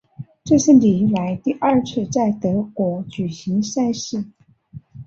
[0.43, 4.25] 这是历来第二次在德国举行赛事。